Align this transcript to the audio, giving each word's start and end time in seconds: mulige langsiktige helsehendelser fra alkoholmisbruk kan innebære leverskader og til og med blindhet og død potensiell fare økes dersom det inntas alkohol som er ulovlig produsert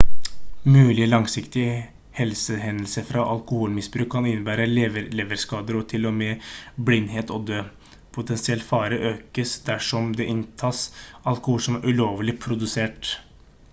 mulige 0.75 1.07
langsiktige 1.09 1.73
helsehendelser 2.19 3.03
fra 3.09 3.25
alkoholmisbruk 3.33 4.07
kan 4.15 4.29
innebære 4.31 4.65
leverskader 5.19 5.77
og 5.79 5.83
til 5.91 6.07
og 6.11 6.15
med 6.21 6.47
blindhet 6.89 7.33
og 7.37 7.43
død 7.51 7.69
potensiell 8.17 8.65
fare 8.71 8.99
økes 9.11 9.51
dersom 9.69 10.07
det 10.23 10.29
inntas 10.37 10.81
alkohol 11.33 11.61
som 11.67 11.77
er 11.81 11.85
ulovlig 11.93 12.37
produsert 12.47 13.13